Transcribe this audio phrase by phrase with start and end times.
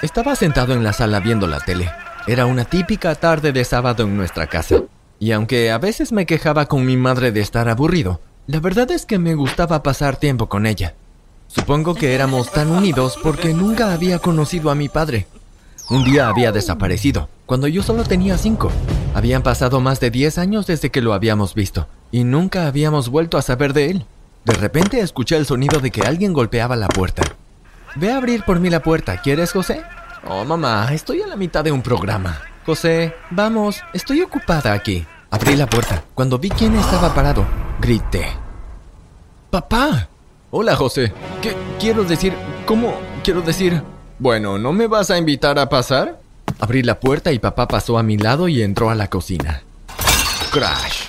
[0.00, 1.90] Estaba sentado en la sala viendo la tele.
[2.28, 4.82] Era una típica tarde de sábado en nuestra casa.
[5.18, 9.06] Y aunque a veces me quejaba con mi madre de estar aburrido, la verdad es
[9.06, 10.94] que me gustaba pasar tiempo con ella.
[11.48, 15.26] Supongo que éramos tan unidos porque nunca había conocido a mi padre.
[15.90, 18.70] Un día había desaparecido, cuando yo solo tenía cinco.
[19.14, 23.36] Habían pasado más de diez años desde que lo habíamos visto, y nunca habíamos vuelto
[23.36, 24.06] a saber de él.
[24.44, 27.22] De repente escuché el sonido de que alguien golpeaba la puerta.
[27.98, 29.82] Ve a abrir por mí la puerta, ¿quieres, José?
[30.24, 32.40] Oh, mamá, estoy a la mitad de un programa.
[32.64, 35.04] José, vamos, estoy ocupada aquí.
[35.32, 36.04] Abrí la puerta.
[36.14, 37.44] Cuando vi quién estaba parado,
[37.80, 38.28] grité.
[39.50, 40.08] ¡Papá!
[40.52, 41.12] Hola, José.
[41.42, 42.34] ¿Qué quiero decir?
[42.66, 43.82] ¿Cómo quiero decir?
[44.20, 46.20] Bueno, ¿no me vas a invitar a pasar?
[46.60, 49.64] Abrí la puerta y papá pasó a mi lado y entró a la cocina.
[50.52, 51.02] Crash.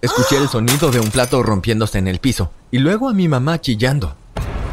[0.00, 3.60] Escuché el sonido de un plato rompiéndose en el piso y luego a mi mamá
[3.60, 4.16] chillando.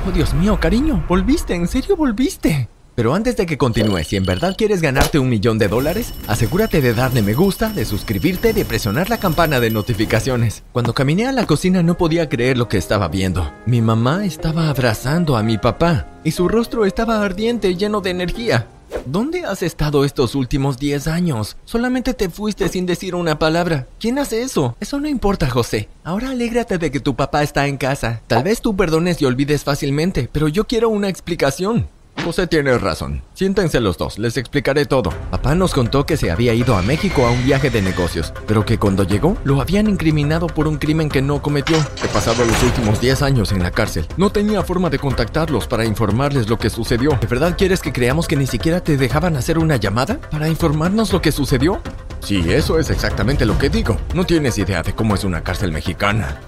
[0.07, 2.69] Oh, Dios mío, cariño, volviste, en serio volviste.
[2.95, 6.81] Pero antes de que continúe, si en verdad quieres ganarte un millón de dólares, asegúrate
[6.81, 10.63] de darle me gusta, de suscribirte, de presionar la campana de notificaciones.
[10.71, 13.51] Cuando caminé a la cocina no podía creer lo que estaba viendo.
[13.65, 18.67] Mi mamá estaba abrazando a mi papá y su rostro estaba ardiente, lleno de energía.
[19.09, 21.55] ¿Dónde has estado estos últimos 10 años?
[21.63, 23.87] Solamente te fuiste sin decir una palabra.
[24.01, 24.75] ¿Quién hace eso?
[24.81, 25.87] Eso no importa, José.
[26.03, 28.21] Ahora alégrate de que tu papá está en casa.
[28.27, 31.87] Tal vez tú perdones y olvides fácilmente, pero yo quiero una explicación.
[32.23, 33.21] José tiene razón.
[33.33, 35.11] Siéntense los dos, les explicaré todo.
[35.31, 38.65] Papá nos contó que se había ido a México a un viaje de negocios, pero
[38.65, 41.77] que cuando llegó lo habían incriminado por un crimen que no cometió.
[42.03, 44.07] He pasado los últimos 10 años en la cárcel.
[44.17, 47.11] No tenía forma de contactarlos para informarles lo que sucedió.
[47.21, 51.13] ¿De verdad quieres que creamos que ni siquiera te dejaban hacer una llamada para informarnos
[51.13, 51.81] lo que sucedió?
[52.19, 53.97] Sí, eso es exactamente lo que digo.
[54.13, 56.39] No tienes idea de cómo es una cárcel mexicana.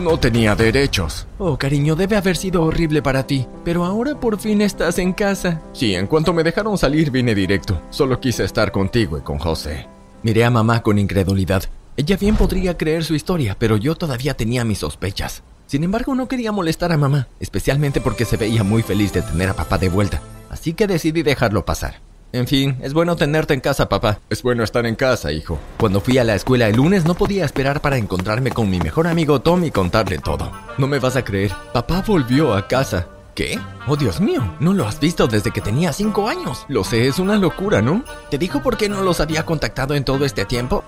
[0.00, 1.26] No tenía derechos.
[1.38, 3.46] Oh, cariño, debe haber sido horrible para ti.
[3.64, 5.60] Pero ahora por fin estás en casa.
[5.72, 7.80] Sí, en cuanto me dejaron salir vine directo.
[7.90, 9.86] Solo quise estar contigo y con José.
[10.22, 11.64] Miré a mamá con incredulidad.
[11.96, 15.42] Ella bien podría creer su historia, pero yo todavía tenía mis sospechas.
[15.66, 19.48] Sin embargo, no quería molestar a mamá, especialmente porque se veía muy feliz de tener
[19.48, 20.20] a papá de vuelta.
[20.50, 22.01] Así que decidí dejarlo pasar.
[22.32, 24.18] En fin, es bueno tenerte en casa, papá.
[24.30, 25.58] Es bueno estar en casa, hijo.
[25.76, 29.06] Cuando fui a la escuela el lunes no podía esperar para encontrarme con mi mejor
[29.06, 30.50] amigo Tom y contarle todo.
[30.78, 33.06] No me vas a creer, papá volvió a casa.
[33.34, 33.58] ¿Qué?
[33.86, 36.64] Oh, Dios mío, no lo has visto desde que tenía cinco años.
[36.68, 38.02] Lo sé, es una locura, ¿no?
[38.30, 40.84] ¿Te dijo por qué no los había contactado en todo este tiempo?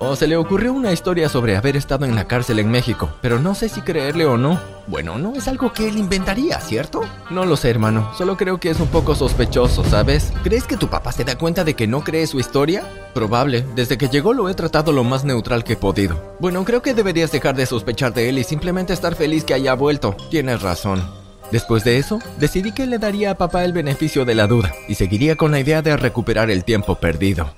[0.00, 3.40] O se le ocurrió una historia sobre haber estado en la cárcel en México, pero
[3.40, 4.60] no sé si creerle o no.
[4.86, 7.00] Bueno, no es algo que él inventaría, ¿cierto?
[7.30, 8.12] No lo sé, hermano.
[8.16, 10.32] Solo creo que es un poco sospechoso, ¿sabes?
[10.44, 12.84] ¿Crees que tu papá se da cuenta de que no cree su historia?
[13.12, 13.66] Probable.
[13.74, 16.36] Desde que llegó lo he tratado lo más neutral que he podido.
[16.38, 19.74] Bueno, creo que deberías dejar de sospechar de él y simplemente estar feliz que haya
[19.74, 20.16] vuelto.
[20.30, 21.02] Tienes razón.
[21.50, 24.94] Después de eso, decidí que le daría a papá el beneficio de la duda y
[24.94, 27.50] seguiría con la idea de recuperar el tiempo perdido.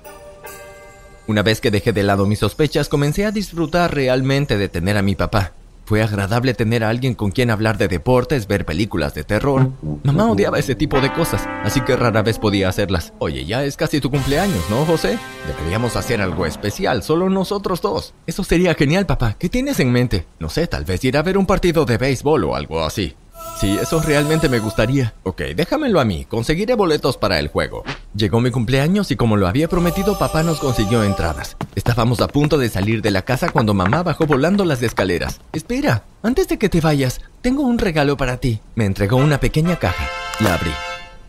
[1.31, 5.03] Una vez que dejé de lado mis sospechas, comencé a disfrutar realmente de tener a
[5.03, 5.53] mi papá.
[5.85, 9.71] Fue agradable tener a alguien con quien hablar de deportes, ver películas de terror.
[10.03, 13.13] Mamá odiaba ese tipo de cosas, así que rara vez podía hacerlas.
[13.21, 15.21] Oye, ya es casi tu cumpleaños, ¿no, José?
[15.47, 18.13] Deberíamos hacer algo especial, solo nosotros dos.
[18.27, 19.37] Eso sería genial, papá.
[19.39, 20.27] ¿Qué tienes en mente?
[20.41, 23.15] No sé, tal vez ir a ver un partido de béisbol o algo así.
[23.61, 25.13] Sí, eso realmente me gustaría.
[25.23, 27.85] Ok, déjamelo a mí, conseguiré boletos para el juego.
[28.15, 31.59] Llegó mi cumpleaños y como lo había prometido, papá nos consiguió entradas.
[31.75, 35.43] Estábamos a punto de salir de la casa cuando mamá bajó volando las escaleras.
[35.53, 38.61] Espera, antes de que te vayas, tengo un regalo para ti.
[38.77, 40.09] Me entregó una pequeña caja.
[40.39, 40.73] La abrí.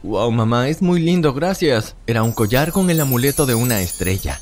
[0.01, 1.97] Wow, mamá, es muy lindo, gracias.
[2.07, 4.39] Era un collar con el amuleto de una estrella.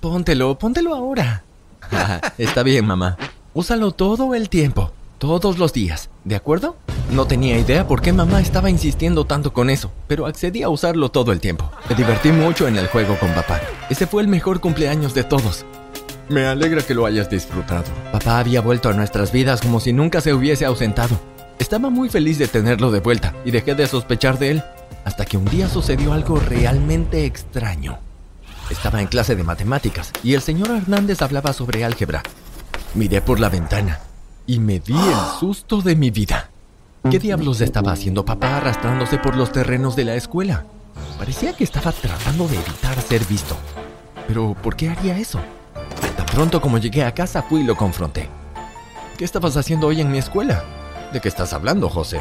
[0.00, 1.44] Póntelo, póntelo ahora.
[2.36, 3.16] Está bien, mamá.
[3.54, 6.76] Úsalo todo el tiempo, todos los días, ¿de acuerdo?
[7.10, 11.10] No tenía idea por qué mamá estaba insistiendo tanto con eso, pero accedí a usarlo
[11.10, 11.70] todo el tiempo.
[11.88, 13.60] Me divertí mucho en el juego con papá.
[13.90, 15.64] Ese fue el mejor cumpleaños de todos.
[16.28, 17.84] Me alegra que lo hayas disfrutado.
[18.12, 21.18] Papá había vuelto a nuestras vidas como si nunca se hubiese ausentado.
[21.58, 24.64] Estaba muy feliz de tenerlo de vuelta y dejé de sospechar de él,
[25.04, 27.98] hasta que un día sucedió algo realmente extraño.
[28.70, 32.22] Estaba en clase de matemáticas y el señor Hernández hablaba sobre álgebra.
[32.94, 34.00] Miré por la ventana
[34.48, 36.50] y me di el susto de mi vida.
[37.08, 40.64] ¿Qué diablos estaba haciendo papá arrastrándose por los terrenos de la escuela?
[41.16, 43.56] Parecía que estaba tratando de evitar ser visto.
[44.26, 45.38] Pero, ¿por qué haría eso?
[46.16, 48.28] Tan pronto como llegué a casa fui y lo confronté.
[49.16, 50.64] ¿Qué estabas haciendo hoy en mi escuela?
[51.12, 52.20] ¿De qué estás hablando, José?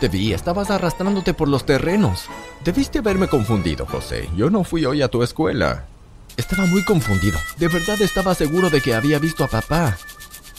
[0.00, 2.26] Te vi, estabas arrastrándote por los terrenos.
[2.64, 4.28] Debiste haberme confundido, José.
[4.36, 5.86] Yo no fui hoy a tu escuela.
[6.36, 7.38] Estaba muy confundido.
[7.58, 9.96] De verdad estaba seguro de que había visto a papá.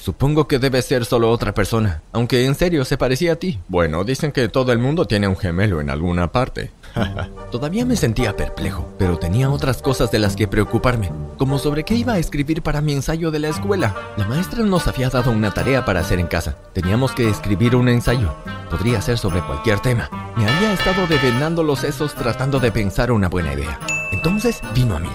[0.01, 3.59] Supongo que debe ser solo otra persona, aunque en serio se parecía a ti.
[3.67, 6.71] Bueno, dicen que todo el mundo tiene un gemelo en alguna parte.
[7.51, 11.95] Todavía me sentía perplejo, pero tenía otras cosas de las que preocuparme, como sobre qué
[11.95, 13.95] iba a escribir para mi ensayo de la escuela.
[14.17, 16.55] La maestra nos había dado una tarea para hacer en casa.
[16.73, 18.33] Teníamos que escribir un ensayo.
[18.69, 20.09] Podría ser sobre cualquier tema.
[20.37, 23.79] Me había estado devenando los sesos tratando de pensar una buena idea.
[24.11, 25.09] Entonces vino a mí.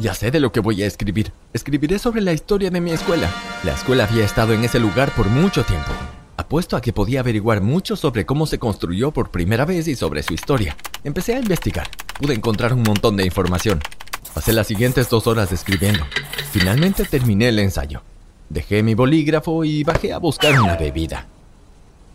[0.00, 1.30] Ya sé de lo que voy a escribir.
[1.52, 3.30] Escribiré sobre la historia de mi escuela.
[3.64, 5.90] La escuela había estado en ese lugar por mucho tiempo.
[6.38, 10.22] Apuesto a que podía averiguar mucho sobre cómo se construyó por primera vez y sobre
[10.22, 10.74] su historia.
[11.04, 11.86] Empecé a investigar.
[12.18, 13.78] Pude encontrar un montón de información.
[14.32, 16.06] Pasé las siguientes dos horas escribiendo.
[16.50, 18.02] Finalmente terminé el ensayo.
[18.48, 21.26] Dejé mi bolígrafo y bajé a buscar una bebida.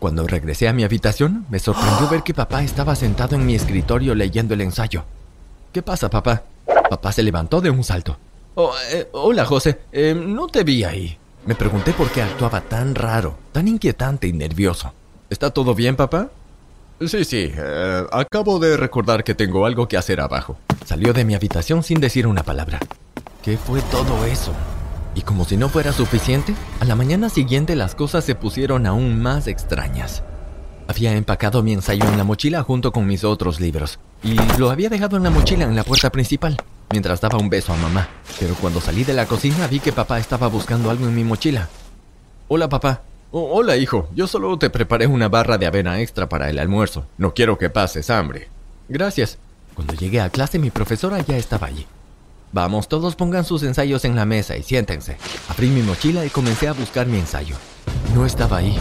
[0.00, 4.16] Cuando regresé a mi habitación, me sorprendió ver que papá estaba sentado en mi escritorio
[4.16, 5.04] leyendo el ensayo.
[5.72, 6.42] ¿Qué pasa, papá?
[6.66, 8.18] Papá se levantó de un salto.
[8.54, 9.80] Oh, eh, hola, José.
[9.92, 11.18] Eh, no te vi ahí.
[11.44, 14.92] Me pregunté por qué actuaba tan raro, tan inquietante y nervioso.
[15.30, 16.28] ¿Está todo bien, papá?
[17.00, 17.52] Sí, sí.
[17.54, 20.56] Eh, acabo de recordar que tengo algo que hacer abajo.
[20.84, 22.80] Salió de mi habitación sin decir una palabra.
[23.42, 24.52] ¿Qué fue todo eso?
[25.14, 29.20] Y como si no fuera suficiente, a la mañana siguiente las cosas se pusieron aún
[29.20, 30.22] más extrañas.
[30.88, 34.88] Había empacado mi ensayo en la mochila junto con mis otros libros, y lo había
[34.88, 36.56] dejado en la mochila en la puerta principal
[36.90, 38.08] mientras daba un beso a mamá.
[38.38, 41.68] Pero cuando salí de la cocina vi que papá estaba buscando algo en mi mochila.
[42.48, 43.02] Hola papá.
[43.30, 47.06] Oh, hola hijo, yo solo te preparé una barra de avena extra para el almuerzo.
[47.18, 48.48] No quiero que pases hambre.
[48.88, 49.38] Gracias.
[49.74, 51.86] Cuando llegué a clase mi profesora ya estaba allí.
[52.52, 55.18] Vamos, todos pongan sus ensayos en la mesa y siéntense.
[55.48, 57.56] Abrí mi mochila y comencé a buscar mi ensayo.
[58.14, 58.76] No estaba ahí.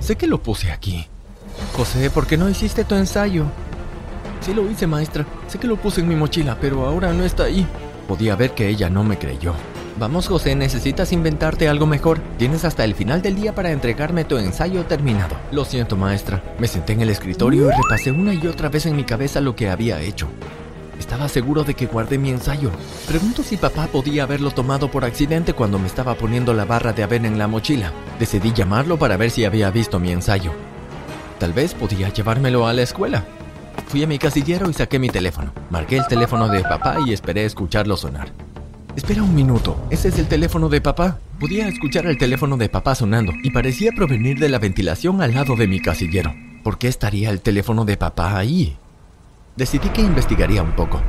[0.00, 1.06] Sé que lo puse aquí.
[1.72, 3.46] José, ¿por qué no hiciste tu ensayo?
[4.42, 5.24] Sí lo hice, maestra.
[5.46, 7.66] Sé que lo puse en mi mochila, pero ahora no está ahí.
[8.08, 9.54] Podía ver que ella no me creyó.
[9.98, 12.18] Vamos, José, necesitas inventarte algo mejor.
[12.38, 15.36] Tienes hasta el final del día para entregarme tu ensayo terminado.
[15.52, 16.42] Lo siento, maestra.
[16.58, 19.54] Me senté en el escritorio y repasé una y otra vez en mi cabeza lo
[19.54, 20.26] que había hecho.
[20.98, 22.70] Estaba seguro de que guardé mi ensayo.
[23.06, 27.04] Pregunto si papá podía haberlo tomado por accidente cuando me estaba poniendo la barra de
[27.04, 27.92] avena en la mochila.
[28.18, 30.52] Decidí llamarlo para ver si había visto mi ensayo.
[31.38, 33.24] Tal vez podía llevármelo a la escuela.
[33.88, 35.52] Fui a mi casillero y saqué mi teléfono.
[35.70, 38.32] Marqué el teléfono de papá y esperé escucharlo sonar.
[38.96, 41.18] Espera un minuto, ese es el teléfono de papá.
[41.40, 45.56] Podía escuchar el teléfono de papá sonando y parecía provenir de la ventilación al lado
[45.56, 46.34] de mi casillero.
[46.62, 48.76] ¿Por qué estaría el teléfono de papá ahí?
[49.56, 51.02] Decidí que investigaría un poco.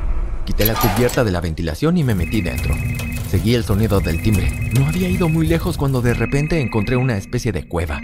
[0.44, 2.74] Quité la cubierta de la ventilación y me metí dentro.
[3.30, 4.70] Seguí el sonido del timbre.
[4.78, 8.00] No había ido muy lejos cuando de repente encontré una especie de cueva.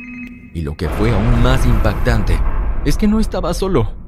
[0.55, 2.39] Y lo que fue aún más impactante
[2.85, 4.00] es que no estaba solo.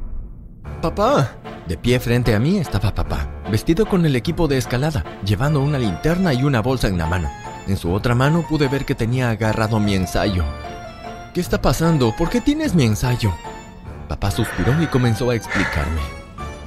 [0.83, 1.37] ¡Papá!
[1.69, 5.79] De pie frente a mí estaba papá, vestido con el equipo de escalada, llevando una
[5.79, 7.31] linterna y una bolsa en la mano.
[7.69, 10.45] En su otra mano pude ver que tenía agarrado mi ensayo.
[11.35, 12.13] ¿Qué está pasando?
[12.19, 13.33] ¿Por qué tienes mi ensayo?
[14.09, 16.01] Papá suspiró y comenzó a explicarme.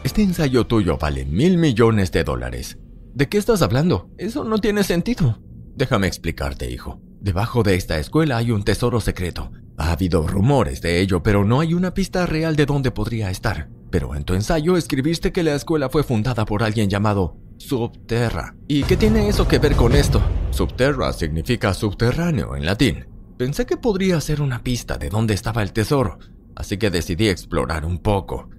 [0.06, 2.77] Este ensayo tuyo vale mil millones de dólares.
[3.13, 4.09] ¿De qué estás hablando?
[4.17, 5.39] Eso no tiene sentido.
[5.75, 7.01] Déjame explicarte, hijo.
[7.19, 9.51] Debajo de esta escuela hay un tesoro secreto.
[9.77, 13.67] Ha habido rumores de ello, pero no hay una pista real de dónde podría estar.
[13.95, 18.53] Pero en tu ensayo escribiste que la escuela fue fundada por alguien llamado Subterra.
[18.68, 20.21] ¿Y qué tiene eso que ver con esto?
[20.51, 23.06] Subterra significa subterráneo en latín.
[23.38, 26.19] Pensé que podría ser una pista de dónde estaba el tesoro,
[26.57, 28.50] así que decidí explorar un poco.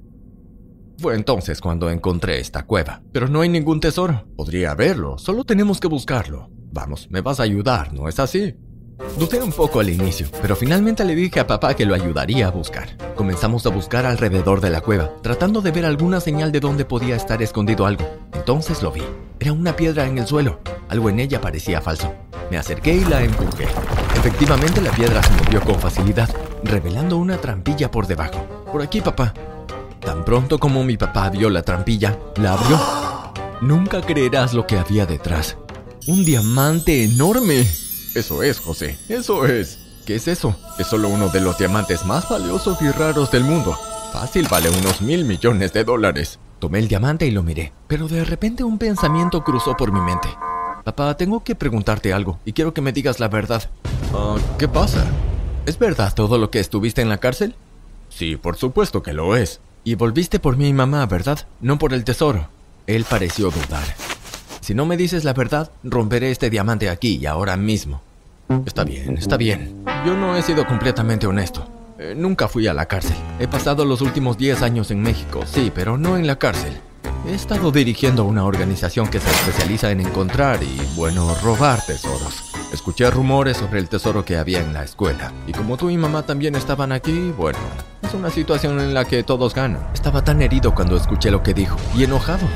[0.97, 4.27] Fue entonces cuando encontré esta cueva, pero no hay ningún tesoro.
[4.39, 6.49] Podría haberlo, solo tenemos que buscarlo.
[6.73, 8.55] Vamos, me vas a ayudar, ¿no es así?
[9.19, 12.51] Dudé un poco al inicio, pero finalmente le dije a papá que lo ayudaría a
[12.51, 12.97] buscar.
[13.15, 17.15] Comenzamos a buscar alrededor de la cueva, tratando de ver alguna señal de dónde podía
[17.15, 18.05] estar escondido algo.
[18.33, 19.03] Entonces lo vi.
[19.39, 20.61] Era una piedra en el suelo.
[20.89, 22.15] Algo en ella parecía falso.
[22.51, 23.65] Me acerqué y la empujé.
[24.17, 26.31] Efectivamente la piedra se movió con facilidad,
[26.63, 28.47] revelando una trampilla por debajo.
[28.73, 29.35] Por aquí, papá.
[30.01, 32.81] Tan pronto como mi papá vio la trampilla, la abrió.
[33.61, 35.57] Nunca creerás lo que había detrás.
[36.07, 37.67] Un diamante enorme.
[38.17, 39.79] Eso es, José, eso es.
[40.07, 40.57] ¿Qué es eso?
[40.79, 43.79] Es solo uno de los diamantes más valiosos y raros del mundo.
[44.11, 46.39] Fácil vale unos mil millones de dólares.
[46.59, 50.31] Tomé el diamante y lo miré, pero de repente un pensamiento cruzó por mi mente.
[50.83, 53.69] Papá, tengo que preguntarte algo y quiero que me digas la verdad.
[54.15, 55.05] Ah, ¿Qué pasa?
[55.67, 57.55] ¿Es verdad todo lo que estuviste en la cárcel?
[58.09, 59.61] Sí, por supuesto que lo es.
[59.85, 61.47] Y volviste por mi mamá, ¿verdad?
[61.61, 62.49] No por el tesoro.
[62.87, 63.85] Él pareció dudar.
[64.63, 68.06] Si no me dices la verdad, romperé este diamante aquí y ahora mismo.
[68.65, 69.85] Está bien, está bien.
[70.05, 71.69] Yo no he sido completamente honesto.
[71.99, 73.17] Eh, nunca fui a la cárcel.
[73.41, 76.73] He pasado los últimos 10 años en México, sí, pero no en la cárcel.
[77.27, 82.53] He estado dirigiendo una organización que se especializa en encontrar y, bueno, robar tesoros.
[82.73, 85.33] Escuché rumores sobre el tesoro que había en la escuela.
[85.47, 87.59] Y como tú y mamá también estaban aquí, bueno,
[88.03, 89.89] es una situación en la que todos ganan.
[89.93, 92.47] Estaba tan herido cuando escuché lo que dijo y enojado.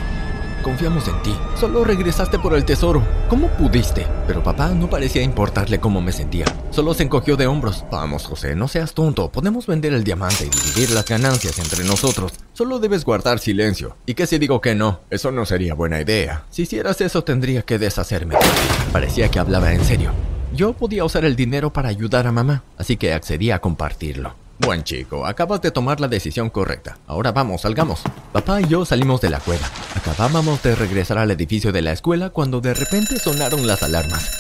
[0.63, 1.35] Confiamos en ti.
[1.59, 3.03] Solo regresaste por el tesoro.
[3.29, 4.07] ¿Cómo pudiste?
[4.27, 6.45] Pero papá no parecía importarle cómo me sentía.
[6.71, 7.85] Solo se encogió de hombros.
[7.91, 9.31] Vamos, José, no seas tonto.
[9.33, 12.33] Podemos vender el diamante y dividir las ganancias entre nosotros.
[12.53, 13.97] Solo debes guardar silencio.
[14.05, 15.01] ¿Y qué si digo que no?
[15.09, 16.45] Eso no sería buena idea.
[16.51, 18.37] Si hicieras eso tendría que deshacerme.
[18.93, 20.11] Parecía que hablaba en serio.
[20.55, 24.35] Yo podía usar el dinero para ayudar a mamá, así que accedí a compartirlo.
[24.61, 26.99] Buen chico, acabas de tomar la decisión correcta.
[27.07, 28.03] Ahora vamos, salgamos.
[28.31, 29.67] Papá y yo salimos de la cueva.
[29.95, 34.31] Acabábamos de regresar al edificio de la escuela cuando de repente sonaron las alarmas.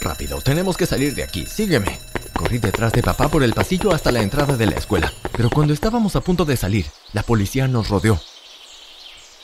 [0.00, 1.44] Rápido, tenemos que salir de aquí.
[1.44, 1.98] Sígueme.
[2.34, 5.12] Corrí detrás de papá por el pasillo hasta la entrada de la escuela.
[5.36, 8.20] Pero cuando estábamos a punto de salir, la policía nos rodeó.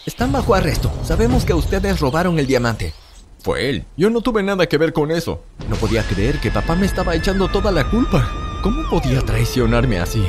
[0.07, 0.93] Están bajo arresto.
[1.03, 2.95] Sabemos que ustedes robaron el diamante.
[3.41, 3.85] Fue él.
[3.97, 5.43] Yo no tuve nada que ver con eso.
[5.69, 8.42] No podía creer que papá me estaba echando toda la culpa.
[8.62, 10.23] ¿Cómo podía traicionarme así?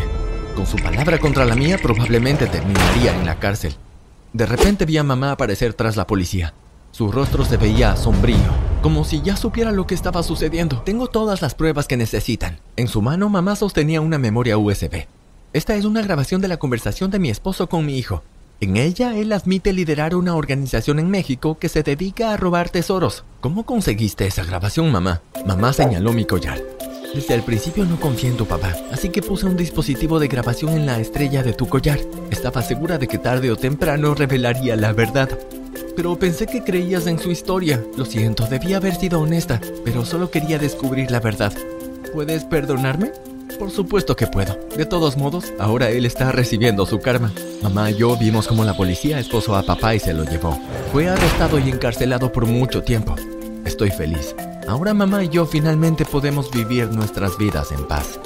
[0.55, 3.75] Con su palabra contra la mía probablemente terminaría en la cárcel.
[4.33, 6.55] De repente vi a mamá aparecer tras la policía.
[6.89, 8.37] Su rostro se veía sombrío,
[8.81, 10.81] como si ya supiera lo que estaba sucediendo.
[10.81, 12.59] Tengo todas las pruebas que necesitan.
[12.75, 15.05] En su mano mamá sostenía una memoria USB.
[15.53, 18.23] Esta es una grabación de la conversación de mi esposo con mi hijo.
[18.61, 23.25] En ella, él admite liderar una organización en México que se dedica a robar tesoros.
[23.41, 25.21] ¿Cómo conseguiste esa grabación, mamá?
[25.45, 26.59] Mamá señaló mi collar.
[27.13, 30.73] Desde el principio no confié en tu papá, así que puse un dispositivo de grabación
[30.73, 31.99] en la estrella de tu collar.
[32.31, 35.29] Estaba segura de que tarde o temprano revelaría la verdad.
[35.95, 37.83] Pero pensé que creías en su historia.
[37.97, 41.53] Lo siento, debía haber sido honesta, pero solo quería descubrir la verdad.
[42.13, 43.11] ¿Puedes perdonarme?
[43.59, 44.57] Por supuesto que puedo.
[44.75, 47.31] De todos modos, ahora él está recibiendo su karma.
[47.61, 50.57] Mamá y yo vimos como la policía esposó a papá y se lo llevó.
[50.91, 53.15] Fue arrestado y encarcelado por mucho tiempo.
[53.65, 54.35] Estoy feliz.
[54.67, 58.19] Ahora mamá y yo finalmente podemos vivir nuestras vidas en paz.